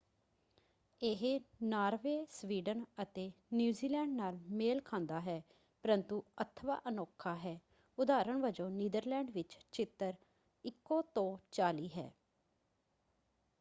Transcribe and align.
ਇਹ 1.01 1.23
Norway 1.63 2.13
Sweden 2.29 2.83
ਅਤੇ 3.01 3.29
New Zealand 3.53 4.09
ਨਾਲ 4.11 4.39
ਮੇਲ 4.51 4.81
ਖਾਂਦਾ 4.81 5.19
ਹੈ 5.19 5.41
ਪਰੰਤੂ 5.83 6.23
ਅਥਵਾਂ 6.41 6.77
ਅਨੋਖਾ 6.89 7.35
ਹੈ 7.35 7.57
ਉਦਾਹਰਨ 7.97 8.41
ਵੱਜੋਂ 8.41 8.69
ਨੀਦਰਲੈਂਡ 8.69 9.29
ਵਿੱਚ 9.29 9.57
ਚਿੱਤਰ 9.71 10.13
ਇਕੋ 10.65 11.01
ਤੋਂ 11.15 11.37
ਚਾਲੀ 11.51 11.89
ਹੈ। 11.89 12.11